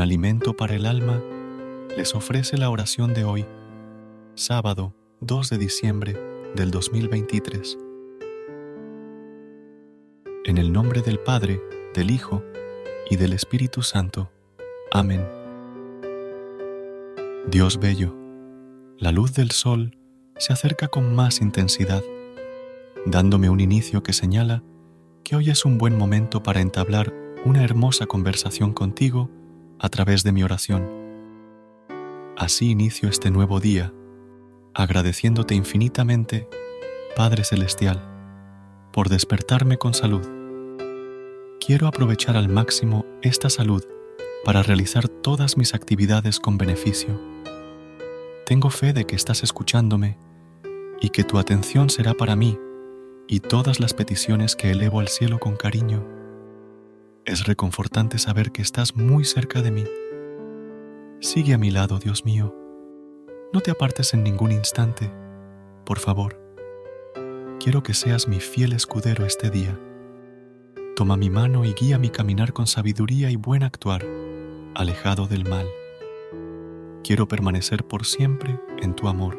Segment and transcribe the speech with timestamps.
[0.00, 1.20] Alimento para el alma
[1.96, 3.46] les ofrece la oración de hoy,
[4.34, 6.16] sábado 2 de diciembre
[6.54, 7.76] del 2023.
[10.44, 11.60] En el nombre del Padre,
[11.94, 12.44] del Hijo
[13.10, 14.30] y del Espíritu Santo.
[14.92, 15.26] Amén.
[17.50, 18.14] Dios bello,
[18.98, 19.96] la luz del sol
[20.36, 22.04] se acerca con más intensidad,
[23.04, 24.62] dándome un inicio que señala
[25.24, 27.12] que hoy es un buen momento para entablar
[27.44, 29.28] una hermosa conversación contigo
[29.78, 30.88] a través de mi oración.
[32.36, 33.92] Así inicio este nuevo día,
[34.74, 36.48] agradeciéndote infinitamente,
[37.16, 38.02] Padre Celestial,
[38.92, 40.26] por despertarme con salud.
[41.64, 43.84] Quiero aprovechar al máximo esta salud
[44.44, 47.20] para realizar todas mis actividades con beneficio.
[48.46, 50.16] Tengo fe de que estás escuchándome
[51.00, 52.58] y que tu atención será para mí
[53.26, 56.17] y todas las peticiones que elevo al cielo con cariño
[57.28, 59.84] es reconfortante saber que estás muy cerca de mí.
[61.20, 62.54] Sigue a mi lado, Dios mío.
[63.52, 65.12] No te apartes en ningún instante,
[65.84, 66.40] por favor.
[67.60, 69.78] Quiero que seas mi fiel escudero este día.
[70.96, 74.06] Toma mi mano y guía mi caminar con sabiduría y buen actuar,
[74.74, 75.66] alejado del mal.
[77.04, 79.38] Quiero permanecer por siempre en tu amor.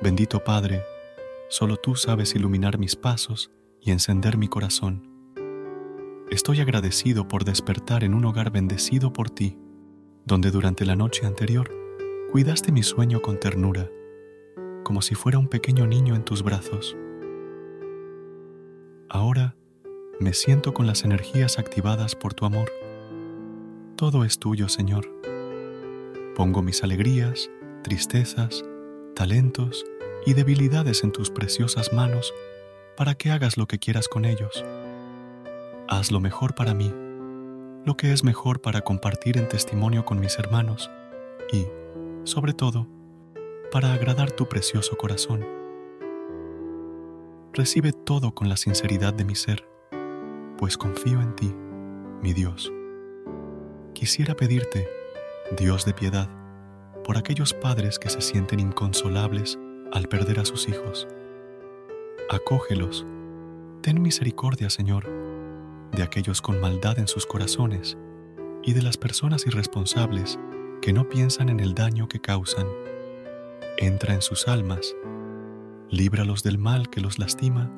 [0.00, 0.84] Bendito Padre,
[1.48, 5.15] solo tú sabes iluminar mis pasos y encender mi corazón
[6.30, 9.56] Estoy agradecido por despertar en un hogar bendecido por ti,
[10.24, 11.70] donde durante la noche anterior
[12.32, 13.88] cuidaste mi sueño con ternura,
[14.82, 16.96] como si fuera un pequeño niño en tus brazos.
[19.08, 19.54] Ahora
[20.18, 22.72] me siento con las energías activadas por tu amor.
[23.94, 25.08] Todo es tuyo, Señor.
[26.34, 27.50] Pongo mis alegrías,
[27.84, 28.64] tristezas,
[29.14, 29.86] talentos
[30.26, 32.34] y debilidades en tus preciosas manos
[32.96, 34.64] para que hagas lo que quieras con ellos
[35.88, 36.92] haz lo mejor para mí,
[37.84, 40.90] lo que es mejor para compartir en testimonio con mis hermanos
[41.52, 41.66] y,
[42.24, 42.88] sobre todo,
[43.70, 45.46] para agradar tu precioso corazón.
[47.52, 49.68] Recibe todo con la sinceridad de mi ser,
[50.58, 51.54] pues confío en ti,
[52.22, 52.72] mi Dios.
[53.94, 54.88] Quisiera pedirte,
[55.56, 56.28] Dios de piedad,
[57.04, 59.58] por aquellos padres que se sienten inconsolables
[59.92, 61.06] al perder a sus hijos.
[62.28, 63.06] Acógelos.
[63.82, 65.25] Ten misericordia, Señor
[65.92, 67.96] de aquellos con maldad en sus corazones
[68.62, 70.38] y de las personas irresponsables
[70.82, 72.66] que no piensan en el daño que causan.
[73.78, 74.94] Entra en sus almas,
[75.90, 77.70] líbralos del mal que los lastima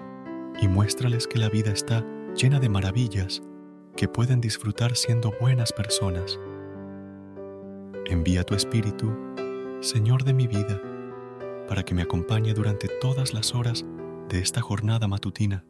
[0.61, 2.05] y muéstrales que la vida está
[2.35, 3.43] llena de maravillas
[3.97, 6.39] que pueden disfrutar siendo buenas personas.
[8.07, 9.13] Envía tu Espíritu,
[9.81, 10.81] Señor de mi vida,
[11.69, 13.85] para que me acompañe durante todas las horas
[14.29, 15.65] de esta jornada matutina,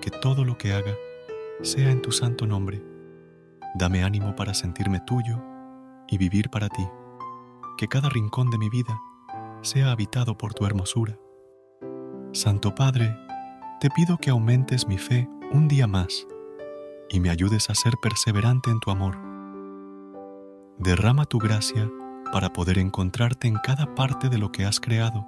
[0.00, 0.96] que todo lo que haga
[1.62, 2.82] sea en tu santo nombre.
[3.74, 5.42] Dame ánimo para sentirme tuyo
[6.08, 6.86] y vivir para ti.
[7.76, 8.98] Que cada rincón de mi vida
[9.62, 11.18] sea habitado por tu hermosura.
[12.32, 13.16] Santo Padre,
[13.80, 16.26] te pido que aumentes mi fe un día más
[17.10, 19.16] y me ayudes a ser perseverante en tu amor.
[20.78, 21.90] Derrama tu gracia
[22.32, 25.26] para poder encontrarte en cada parte de lo que has creado,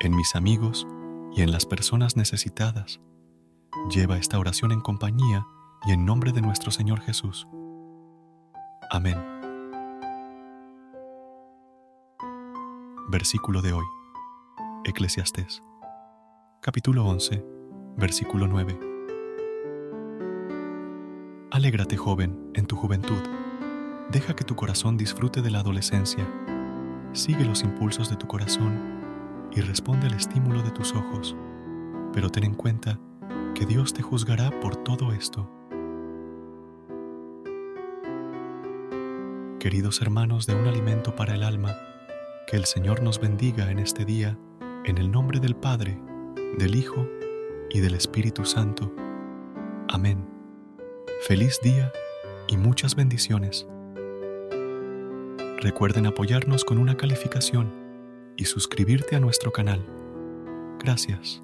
[0.00, 0.86] en mis amigos
[1.34, 3.00] y en las personas necesitadas.
[3.90, 5.46] Lleva esta oración en compañía
[5.86, 7.46] y en nombre de nuestro Señor Jesús.
[8.90, 9.16] Amén.
[13.08, 13.84] Versículo de hoy.
[14.84, 15.62] Eclesiastés.
[16.60, 17.44] Capítulo 11,
[17.96, 18.78] versículo 9.
[21.50, 23.22] Alégrate, joven, en tu juventud.
[24.10, 26.26] Deja que tu corazón disfrute de la adolescencia.
[27.12, 31.36] Sigue los impulsos de tu corazón y responde al estímulo de tus ojos.
[32.12, 32.98] Pero ten en cuenta
[33.54, 35.48] que Dios te juzgará por todo esto.
[39.64, 41.74] Queridos hermanos de un alimento para el alma,
[42.46, 44.38] que el Señor nos bendiga en este día,
[44.84, 45.98] en el nombre del Padre,
[46.58, 47.08] del Hijo
[47.70, 48.94] y del Espíritu Santo.
[49.88, 50.28] Amén.
[51.26, 51.90] Feliz día
[52.46, 53.66] y muchas bendiciones.
[55.62, 57.72] Recuerden apoyarnos con una calificación
[58.36, 59.82] y suscribirte a nuestro canal.
[60.78, 61.43] Gracias.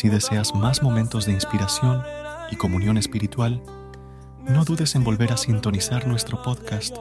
[0.00, 2.02] Si deseas más momentos de inspiración
[2.50, 3.62] y comunión espiritual,
[4.48, 6.96] no dudes en volver a sintonizar nuestro podcast.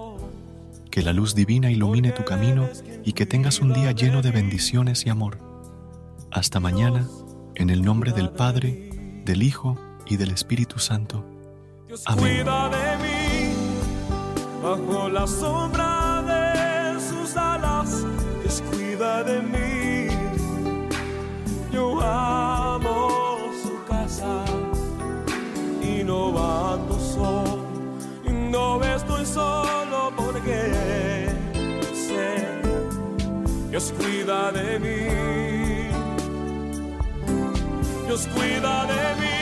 [0.92, 2.68] Que la luz divina ilumine tu camino
[3.06, 5.38] y que tengas un día lleno de bendiciones y amor.
[6.30, 7.08] Hasta mañana,
[7.56, 8.90] en el nombre del Padre,
[9.24, 11.24] del Hijo y del Espíritu Santo.
[12.06, 12.46] Amén.
[12.46, 13.54] de mí,
[14.62, 18.04] bajo la sombra de sus alas,
[18.44, 20.14] Dios cuida de mí.
[21.72, 22.02] Yo
[26.00, 27.66] y no ando solo,
[28.24, 31.28] y no estoy solo porque
[31.94, 32.62] sé,
[33.70, 35.30] Dios cuida de mí.
[38.06, 39.40] Dios cuida de mí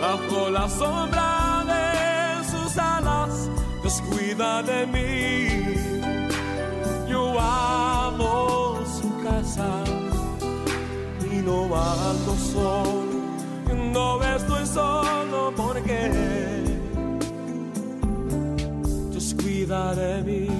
[0.00, 3.48] bajo la sombra de sus alas.
[3.82, 5.76] Dios cuida de mí.
[7.08, 9.84] Yo amo su casa
[11.30, 11.68] y no
[19.94, 20.59] de mí.